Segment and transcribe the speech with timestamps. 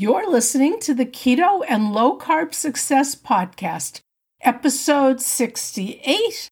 [0.00, 3.98] You're listening to the Keto and Low Carb Success Podcast,
[4.40, 6.48] episode 68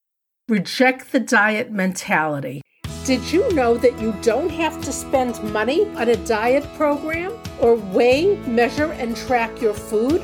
[0.48, 2.60] Reject the Diet Mentality.
[3.04, 7.76] Did you know that you don't have to spend money on a diet program or
[7.76, 10.22] weigh, measure, and track your food?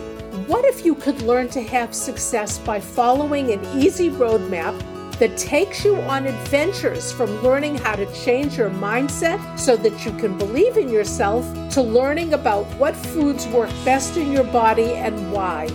[0.48, 4.74] What if you could learn to have success by following an easy roadmap
[5.22, 10.10] that takes you on adventures from learning how to change your mindset so that you
[10.14, 15.32] can believe in yourself to learning about what foods work best in your body and
[15.32, 15.68] why.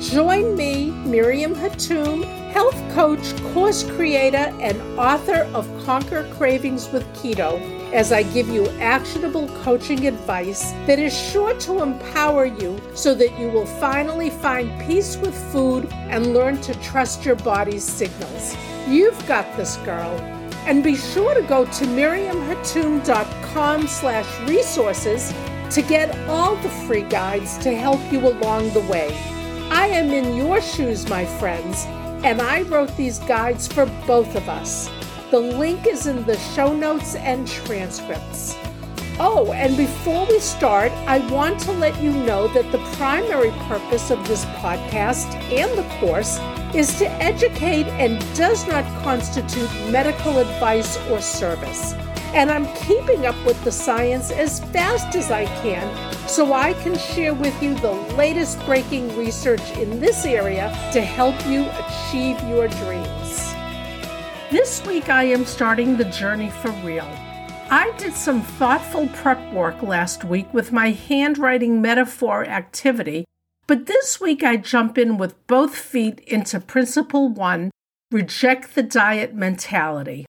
[0.00, 7.58] Join me, Miriam Hatoum, health coach, course creator, and author of Conquer Cravings with Keto,
[7.94, 13.38] as I give you actionable coaching advice that is sure to empower you so that
[13.38, 18.54] you will finally find peace with food and learn to trust your body's signals.
[18.86, 20.14] You've got this, girl.
[20.66, 25.32] And be sure to go to miriamhatoum.com slash resources
[25.70, 29.35] to get all the free guides to help you along the way.
[29.70, 31.84] I am in your shoes, my friends,
[32.24, 34.88] and I wrote these guides for both of us.
[35.30, 38.54] The link is in the show notes and transcripts.
[39.18, 44.10] Oh, and before we start, I want to let you know that the primary purpose
[44.10, 46.38] of this podcast and the course
[46.74, 51.94] is to educate and does not constitute medical advice or service.
[52.34, 56.98] And I'm keeping up with the science as fast as I can so I can
[56.98, 62.68] share with you the latest breaking research in this area to help you achieve your
[62.68, 63.54] dreams.
[64.50, 67.08] This week I am starting the journey for real.
[67.70, 73.24] I did some thoughtful prep work last week with my handwriting metaphor activity
[73.66, 77.70] but this week I jump in with both feet into Principle 1
[78.12, 80.25] reject the diet mentality.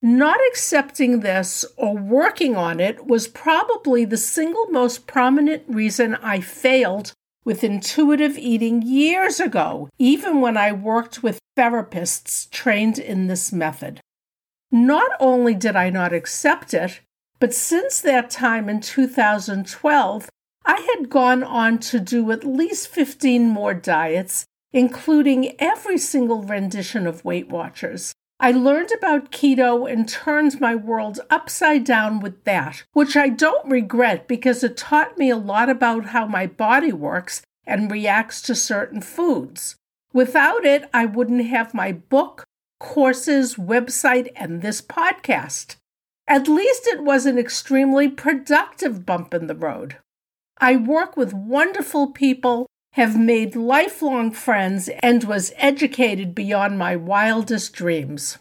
[0.00, 6.40] Not accepting this or working on it was probably the single most prominent reason I
[6.40, 7.12] failed
[7.44, 14.00] with intuitive eating years ago, even when I worked with therapists trained in this method.
[14.70, 17.00] Not only did I not accept it,
[17.40, 20.28] but since that time in 2012,
[20.64, 27.06] I had gone on to do at least 15 more diets, including every single rendition
[27.06, 28.12] of Weight Watchers.
[28.40, 33.68] I learned about keto and turned my world upside down with that, which I don't
[33.68, 38.54] regret because it taught me a lot about how my body works and reacts to
[38.54, 39.74] certain foods.
[40.12, 42.44] Without it, I wouldn't have my book,
[42.78, 45.76] courses, website, and this podcast.
[46.28, 49.96] At least it was an extremely productive bump in the road.
[50.58, 57.72] I work with wonderful people, have made lifelong friends, and was educated beyond my wildest
[57.72, 58.38] dreams.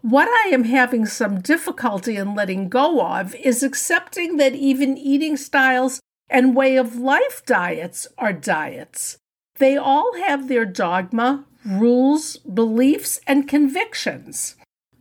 [0.00, 5.36] What I am having some difficulty in letting go of is accepting that even eating
[5.36, 9.18] styles and way of life diets are diets.
[9.58, 14.56] They all have their dogma, rules, beliefs, and convictions.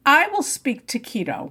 [0.05, 1.49] I will speak to keto.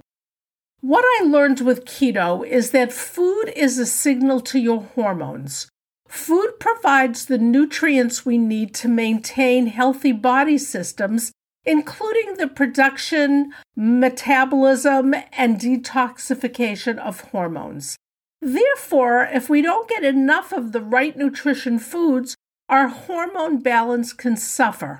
[0.79, 5.67] What I learned with keto is that food is a signal to your hormones.
[6.11, 11.31] Food provides the nutrients we need to maintain healthy body systems,
[11.63, 17.95] including the production, metabolism, and detoxification of hormones.
[18.41, 22.35] Therefore, if we don't get enough of the right nutrition foods,
[22.67, 24.99] our hormone balance can suffer.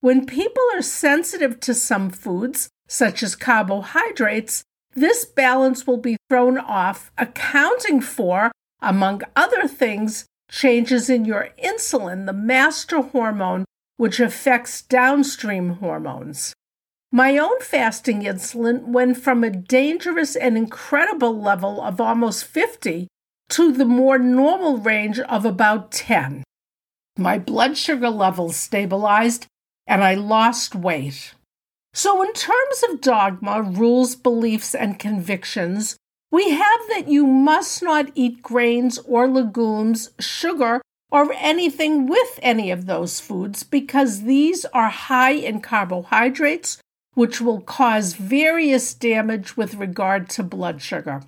[0.00, 4.62] When people are sensitive to some foods, such as carbohydrates,
[4.94, 12.26] this balance will be thrown off, accounting for, among other things, changes in your insulin,
[12.26, 13.64] the master hormone,
[13.96, 16.54] which affects downstream hormones.
[17.12, 23.08] My own fasting insulin went from a dangerous and incredible level of almost 50
[23.50, 26.42] to the more normal range of about 10.
[27.16, 29.46] My blood sugar levels stabilized
[29.86, 31.34] and I lost weight.
[31.94, 35.96] So, in terms of dogma, rules, beliefs, and convictions,
[36.36, 42.70] we have that you must not eat grains or legumes, sugar, or anything with any
[42.70, 46.76] of those foods because these are high in carbohydrates,
[47.14, 51.22] which will cause various damage with regard to blood sugar.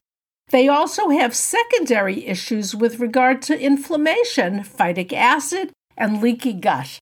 [0.51, 6.99] They also have secondary issues with regard to inflammation, phytic acid, and leaky gut.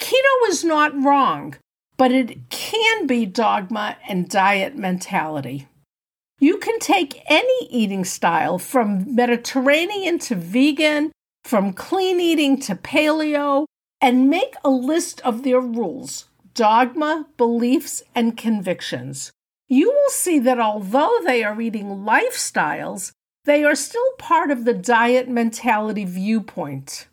[0.00, 1.56] Keto is not wrong
[1.98, 5.66] but it can be dogma and diet mentality.
[6.40, 11.10] You can take any eating style from Mediterranean to vegan,
[11.42, 13.66] from clean eating to paleo,
[14.00, 19.32] and make a list of their rules, dogma, beliefs, and convictions.
[19.68, 23.12] You will see that although they are eating lifestyles,
[23.44, 27.08] they are still part of the diet mentality viewpoint.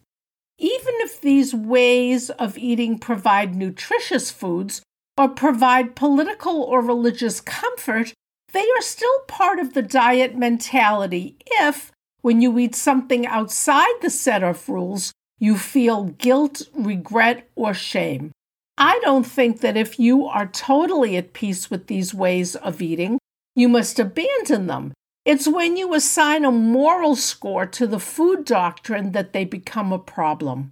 [0.58, 4.82] Even if these ways of eating provide nutritious foods
[5.18, 8.14] or provide political or religious comfort,
[8.56, 11.92] they are still part of the diet mentality if,
[12.22, 18.32] when you eat something outside the set of rules, you feel guilt, regret, or shame.
[18.78, 23.20] I don't think that if you are totally at peace with these ways of eating,
[23.56, 24.94] you must abandon them.
[25.26, 30.00] It's when you assign a moral score to the food doctrine that they become a
[30.00, 30.72] problem.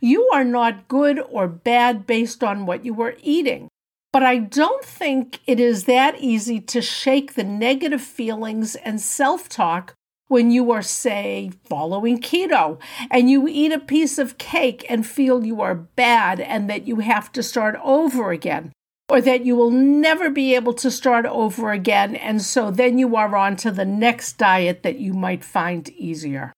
[0.00, 3.68] You are not good or bad based on what you are eating.
[4.14, 9.48] But I don't think it is that easy to shake the negative feelings and self
[9.48, 9.96] talk
[10.28, 12.78] when you are, say, following keto
[13.10, 17.00] and you eat a piece of cake and feel you are bad and that you
[17.00, 18.70] have to start over again,
[19.08, 22.14] or that you will never be able to start over again.
[22.14, 26.52] And so then you are on to the next diet that you might find easier.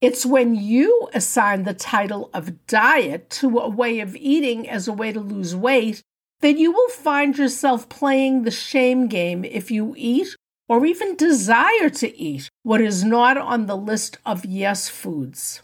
[0.00, 4.92] It's when you assign the title of diet to a way of eating as a
[4.92, 6.02] way to lose weight
[6.40, 10.36] then you will find yourself playing the shame game if you eat
[10.68, 15.62] or even desire to eat what is not on the list of yes foods.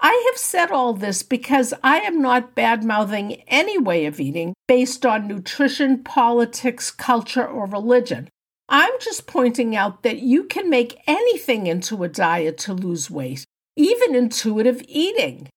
[0.00, 4.54] I have said all this because I am not bad mouthing any way of eating
[4.68, 8.28] based on nutrition, politics, culture, or religion.
[8.68, 13.44] I'm just pointing out that you can make anything into a diet to lose weight,
[13.76, 15.48] even intuitive eating.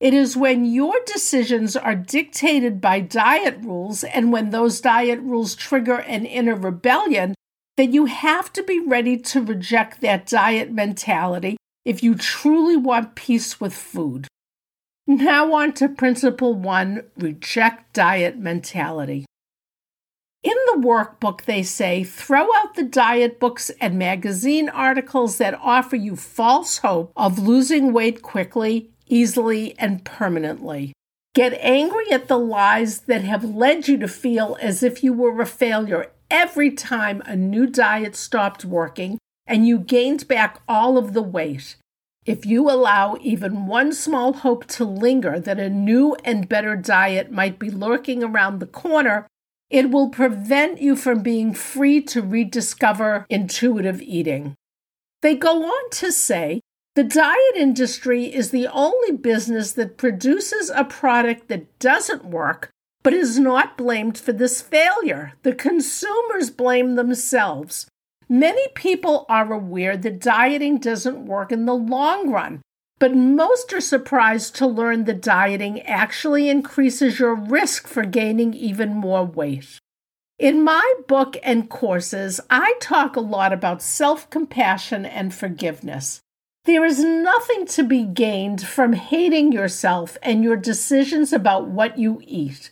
[0.00, 5.54] It is when your decisions are dictated by diet rules and when those diet rules
[5.54, 7.34] trigger an inner rebellion
[7.76, 13.14] that you have to be ready to reject that diet mentality if you truly want
[13.14, 14.26] peace with food.
[15.06, 19.26] Now, on to principle one reject diet mentality.
[20.42, 25.96] In the workbook, they say throw out the diet books and magazine articles that offer
[25.96, 30.92] you false hope of losing weight quickly easily, and permanently.
[31.34, 35.40] Get angry at the lies that have led you to feel as if you were
[35.40, 41.12] a failure every time a new diet stopped working and you gained back all of
[41.12, 41.76] the weight.
[42.26, 47.30] If you allow even one small hope to linger that a new and better diet
[47.30, 49.26] might be lurking around the corner,
[49.70, 54.54] it will prevent you from being free to rediscover intuitive eating.
[55.22, 56.60] They go on to say
[56.96, 62.70] the diet industry is the only business that produces a product that doesn't work,
[63.04, 65.34] but is not blamed for this failure.
[65.44, 67.86] The consumers blame themselves.
[68.28, 72.60] Many people are aware that dieting doesn't work in the long run,
[72.98, 78.94] but most are surprised to learn that dieting actually increases your risk for gaining even
[78.94, 79.78] more weight.
[80.38, 86.20] In my book and courses, I talk a lot about self compassion and forgiveness.
[86.64, 92.20] There is nothing to be gained from hating yourself and your decisions about what you
[92.24, 92.70] eat.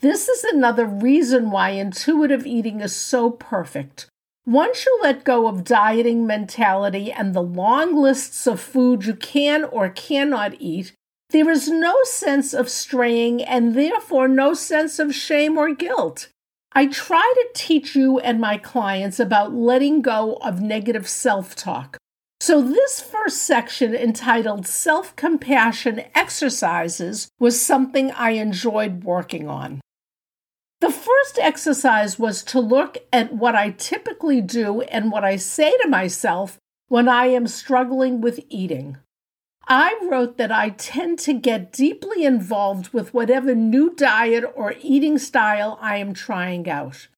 [0.00, 4.06] This is another reason why intuitive eating is so perfect.
[4.46, 9.62] Once you let go of dieting mentality and the long lists of food you can
[9.64, 10.94] or cannot eat,
[11.28, 16.28] there is no sense of straying and therefore no sense of shame or guilt.
[16.72, 21.97] I try to teach you and my clients about letting go of negative self talk.
[22.48, 29.82] So, this first section entitled Self Compassion Exercises was something I enjoyed working on.
[30.80, 35.76] The first exercise was to look at what I typically do and what I say
[35.82, 38.96] to myself when I am struggling with eating.
[39.66, 45.18] I wrote that I tend to get deeply involved with whatever new diet or eating
[45.18, 47.08] style I am trying out.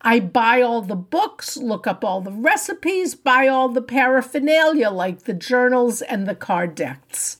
[0.00, 5.22] I buy all the books, look up all the recipes, buy all the paraphernalia like
[5.22, 7.38] the journals and the card decks.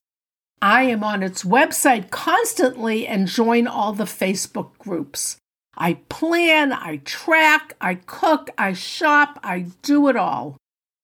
[0.61, 5.37] I am on its website constantly and join all the Facebook groups.
[5.77, 10.57] I plan, I track, I cook, I shop, I do it all.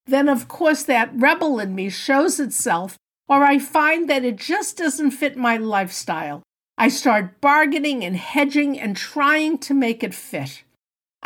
[0.06, 4.76] Then, of course, that rebel in me shows itself, or I find that it just
[4.76, 6.42] doesn't fit my lifestyle.
[6.76, 10.64] I start bargaining and hedging and trying to make it fit.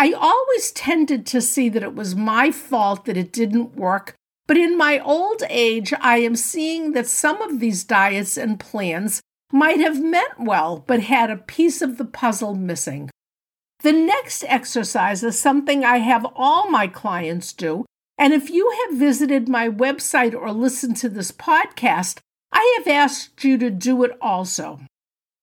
[0.00, 4.14] I always tended to see that it was my fault that it didn't work,
[4.46, 9.20] but in my old age, I am seeing that some of these diets and plans
[9.52, 13.10] might have meant well, but had a piece of the puzzle missing.
[13.80, 17.84] The next exercise is something I have all my clients do,
[18.16, 22.18] and if you have visited my website or listened to this podcast,
[22.52, 24.80] I have asked you to do it also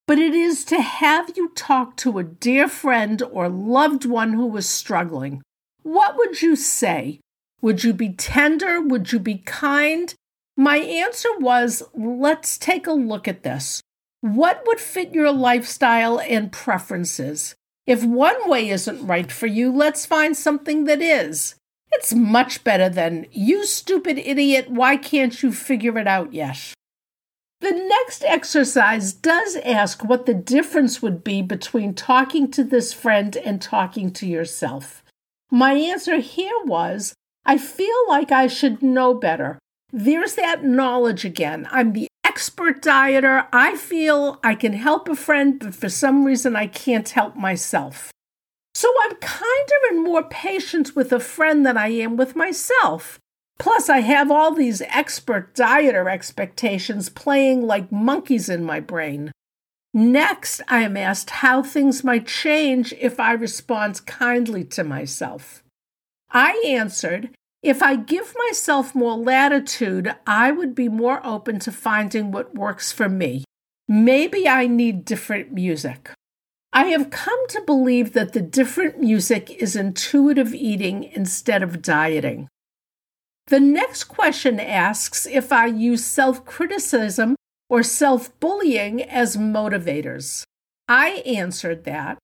[0.08, 4.56] but it is to have you talk to a dear friend or loved one who
[4.58, 5.42] is struggling.
[5.84, 7.20] What would you say?
[7.62, 8.82] Would you be tender?
[8.82, 10.14] Would you be kind?
[10.56, 13.82] My answer was let's take a look at this.
[14.22, 17.56] What would fit your lifestyle and preferences?
[17.86, 21.56] If one way isn't right for you, let's find something that is.
[21.92, 26.74] It's much better than, you stupid idiot, why can't you figure it out yet?
[27.66, 33.36] The next exercise does ask what the difference would be between talking to this friend
[33.38, 35.04] and talking to yourself.
[35.50, 39.58] My answer here was I feel like I should know better.
[39.92, 41.68] There's that knowledge again.
[41.72, 43.48] I'm the expert dieter.
[43.52, 48.12] I feel I can help a friend, but for some reason I can't help myself.
[48.76, 53.18] So I'm kinder and more patient with a friend than I am with myself.
[53.58, 59.32] Plus, I have all these expert dieter expectations playing like monkeys in my brain.
[59.94, 65.64] Next, I am asked how things might change if I respond kindly to myself.
[66.32, 67.30] I answered,
[67.64, 72.92] if I give myself more latitude, I would be more open to finding what works
[72.92, 73.46] for me.
[73.88, 76.12] Maybe I need different music.
[76.74, 82.50] I have come to believe that the different music is intuitive eating instead of dieting.
[83.48, 87.36] The next question asks if I use self criticism
[87.70, 90.44] or self bullying as motivators.
[90.88, 92.18] I answered that.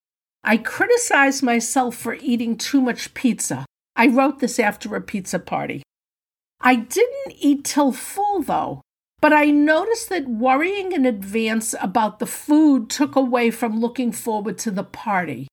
[0.43, 3.65] I criticize myself for eating too much pizza.
[3.95, 5.83] I wrote this after a pizza party.
[6.59, 8.81] I didn't eat till full, though,
[9.19, 14.57] but I noticed that worrying in advance about the food took away from looking forward
[14.59, 15.47] to the party.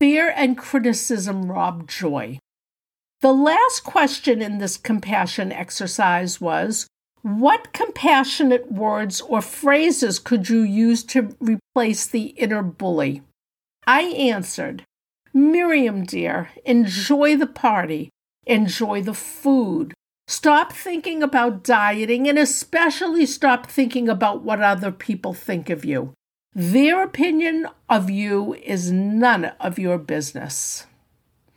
[0.00, 2.38] Fear and criticism robbed joy.
[3.22, 6.88] The last question in this compassion exercise was
[7.22, 13.22] What compassionate words or phrases could you use to replace the inner bully?
[13.86, 14.82] I answered,
[15.32, 18.10] Miriam, dear, enjoy the party,
[18.44, 19.94] enjoy the food.
[20.26, 26.12] Stop thinking about dieting and especially stop thinking about what other people think of you.
[26.54, 30.86] Their opinion of you is none of your business.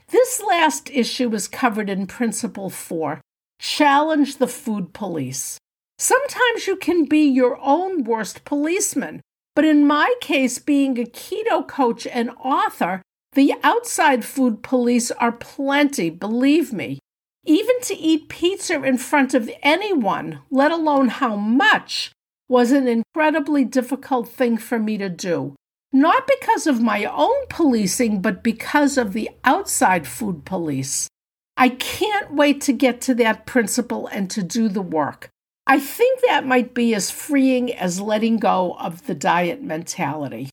[0.07, 3.21] This last issue is covered in Principle 4
[3.59, 5.57] Challenge the Food Police.
[5.97, 9.21] Sometimes you can be your own worst policeman,
[9.55, 13.01] but in my case, being a keto coach and author,
[13.33, 16.99] the outside food police are plenty, believe me.
[17.43, 22.11] Even to eat pizza in front of anyone, let alone how much,
[22.47, 25.55] was an incredibly difficult thing for me to do
[25.95, 31.07] not because of my own policing, but because of the outside food police.
[31.55, 35.29] I can't wait to get to that principle and to do the work.
[35.65, 40.49] I think that might be as freeing as letting go of the diet mentality.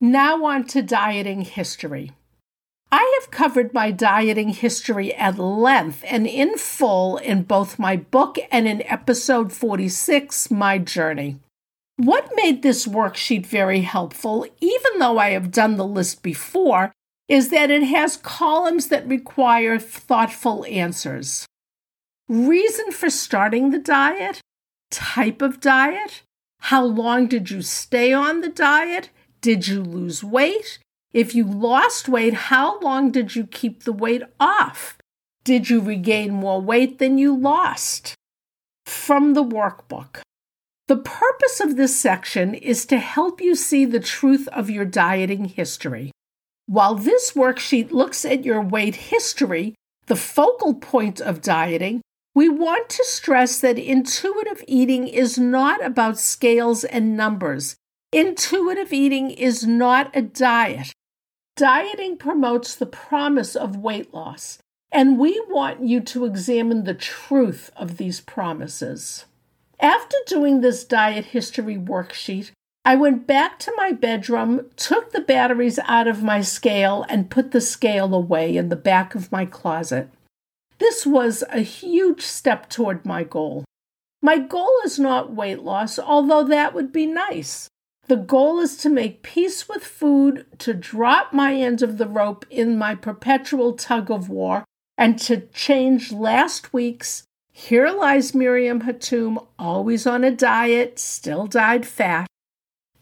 [0.00, 2.10] Now, on to dieting history.
[2.90, 8.36] I have covered my dieting history at length and in full in both my book
[8.50, 11.38] and in episode 46, My Journey.
[12.02, 16.90] What made this worksheet very helpful, even though I have done the list before,
[17.28, 21.46] is that it has columns that require thoughtful answers.
[22.28, 24.40] Reason for starting the diet,
[24.90, 26.22] type of diet,
[26.58, 30.80] how long did you stay on the diet, did you lose weight?
[31.12, 34.98] If you lost weight, how long did you keep the weight off?
[35.44, 38.16] Did you regain more weight than you lost?
[38.86, 40.21] From the workbook.
[40.92, 45.46] The purpose of this section is to help you see the truth of your dieting
[45.46, 46.12] history.
[46.66, 52.02] While this worksheet looks at your weight history, the focal point of dieting,
[52.34, 57.74] we want to stress that intuitive eating is not about scales and numbers.
[58.12, 60.92] Intuitive eating is not a diet.
[61.56, 64.58] Dieting promotes the promise of weight loss,
[64.92, 69.24] and we want you to examine the truth of these promises.
[69.82, 72.52] After doing this diet history worksheet,
[72.84, 77.50] I went back to my bedroom, took the batteries out of my scale, and put
[77.50, 80.08] the scale away in the back of my closet.
[80.78, 83.64] This was a huge step toward my goal.
[84.22, 87.68] My goal is not weight loss, although that would be nice.
[88.06, 92.46] The goal is to make peace with food, to drop my end of the rope
[92.50, 94.64] in my perpetual tug of war,
[94.96, 101.84] and to change last week's here lies Miriam Hatoum, always on a diet, still died
[101.86, 102.26] fat.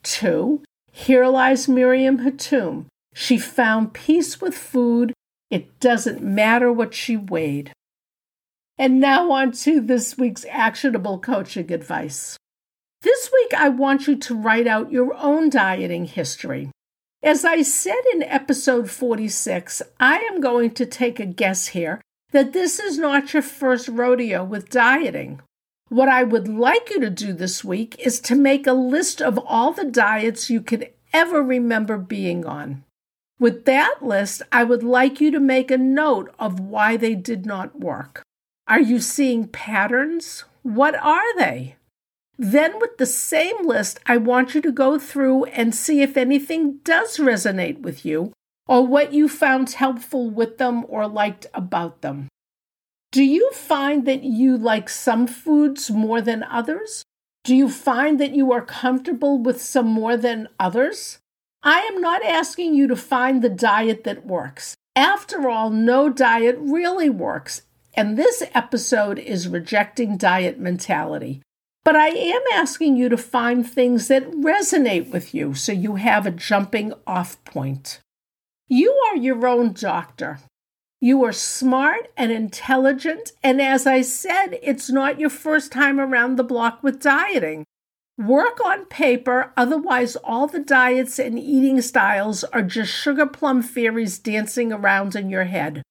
[0.03, 2.87] Two, here lies Miriam Hatoum.
[3.15, 5.13] She found peace with food.
[5.51, 7.73] It doesn't matter what she weighed.
[8.77, 12.37] And now on to this week's actionable coaching advice.
[13.03, 16.71] This week, I want you to write out your own dieting history.
[17.23, 22.01] As I said in episode 46, I am going to take a guess here
[22.33, 25.41] that this is not your first rodeo with dieting.
[25.89, 29.39] What I would like you to do this week is to make a list of
[29.39, 32.85] all the diets you could ever remember being on.
[33.41, 37.47] With that list, I would like you to make a note of why they did
[37.47, 38.23] not work.
[38.69, 40.45] Are you seeing patterns?
[40.63, 41.77] What are they?
[42.39, 46.79] Then, with the same list, I want you to go through and see if anything
[46.85, 48.33] does resonate with you
[48.71, 52.29] or what you found helpful with them or liked about them.
[53.11, 57.03] Do you find that you like some foods more than others?
[57.43, 61.19] Do you find that you are comfortable with some more than others?
[61.65, 64.77] I am not asking you to find the diet that works.
[64.95, 67.63] After all, no diet really works,
[67.95, 71.43] and this episode is rejecting diet mentality.
[71.83, 76.25] But I am asking you to find things that resonate with you so you have
[76.25, 78.01] a jumping off point.
[78.73, 80.39] You are your own doctor.
[81.01, 86.37] You are smart and intelligent, and as I said, it's not your first time around
[86.37, 87.65] the block with dieting.
[88.17, 94.21] Work on paper, otherwise, all the diets and eating styles are just sugar plum fairies
[94.21, 95.83] dancing around in your head.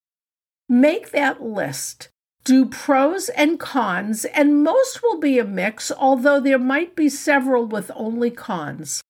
[0.69, 2.07] Make that list.
[2.45, 7.65] Do pros and cons, and most will be a mix, although there might be several
[7.65, 9.01] with only cons.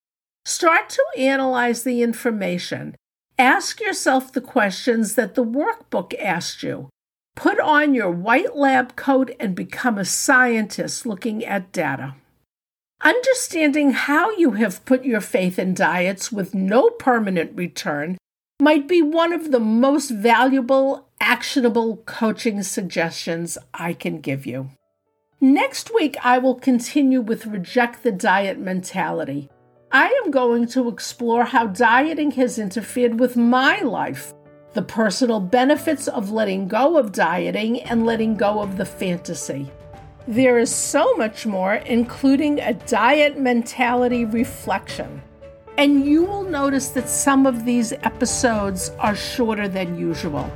[0.43, 2.95] Start to analyze the information.
[3.39, 6.89] Ask yourself the questions that the workbook asked you.
[7.37, 12.15] Put on your white lab coat and become a scientist looking at data.
[13.01, 18.17] Understanding how you have put your faith in diets with no permanent return
[18.61, 24.71] might be one of the most valuable, actionable coaching suggestions I can give you.
[25.39, 29.49] Next week, I will continue with Reject the Diet Mentality.
[29.91, 34.35] I am going to explore how dieting has interfered with my life,
[34.73, 39.71] the personal benefits of letting go of dieting, and letting go of the fantasy.
[40.27, 45.23] There is so much more, including a diet mentality reflection.
[45.79, 50.51] And you will notice that some of these episodes are shorter than usual.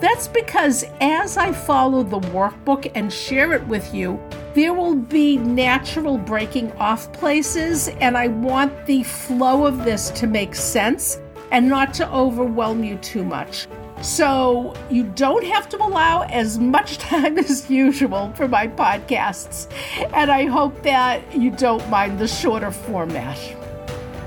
[0.00, 4.20] That's because as I follow the workbook and share it with you,
[4.54, 10.28] there will be natural breaking off places, and I want the flow of this to
[10.28, 13.66] make sense and not to overwhelm you too much.
[14.00, 19.66] So, you don't have to allow as much time as usual for my podcasts,
[20.14, 23.38] and I hope that you don't mind the shorter format.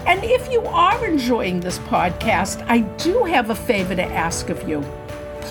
[0.05, 4.67] And if you are enjoying this podcast, I do have a favor to ask of
[4.67, 4.83] you.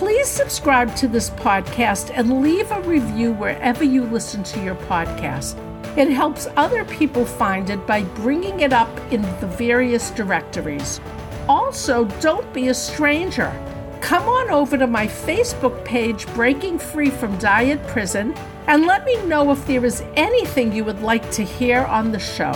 [0.00, 5.58] Please subscribe to this podcast and leave a review wherever you listen to your podcast.
[5.94, 11.02] It helps other people find it by bringing it up in the various directories.
[11.50, 13.52] Also, don't be a stranger.
[14.00, 18.32] Come on over to my Facebook page, Breaking Free from Diet Prison,
[18.68, 22.18] and let me know if there is anything you would like to hear on the
[22.18, 22.54] show.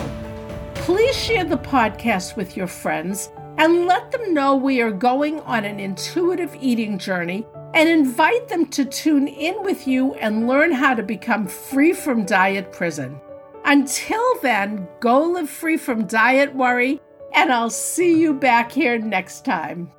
[0.75, 3.29] Please share the podcast with your friends
[3.59, 8.67] and let them know we are going on an intuitive eating journey and invite them
[8.67, 13.21] to tune in with you and learn how to become free from diet prison.
[13.65, 17.01] Until then, go live free from diet worry,
[17.33, 19.91] and I'll see you back here next time.